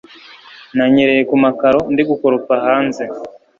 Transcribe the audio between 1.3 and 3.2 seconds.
makaro ndigukoropa hanze